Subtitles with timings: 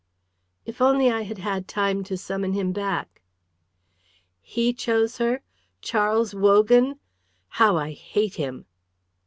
[0.65, 3.21] "If only I had had time to summon him back!"
[4.41, 5.41] "He chose her
[5.79, 6.99] Charles Wogan.
[7.49, 8.65] How I hate him!"